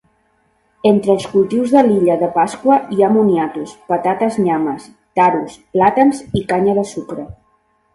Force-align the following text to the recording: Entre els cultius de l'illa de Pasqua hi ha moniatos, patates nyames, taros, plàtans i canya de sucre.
Entre 0.91 1.11
els 1.15 1.27
cultius 1.33 1.73
de 1.75 1.83
l'illa 1.89 2.15
de 2.23 2.31
Pasqua 2.39 2.79
hi 2.95 2.99
ha 3.03 3.11
moniatos, 3.19 3.77
patates 3.93 4.43
nyames, 4.49 4.93
taros, 5.23 5.63
plàtans 5.79 6.29
i 6.43 6.47
canya 6.53 6.81
de 6.83 6.93
sucre. 6.99 7.33